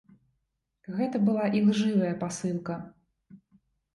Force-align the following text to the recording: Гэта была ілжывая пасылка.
Гэта 0.99 1.19
была 1.27 1.45
ілжывая 1.59 2.11
пасылка. 2.23 2.75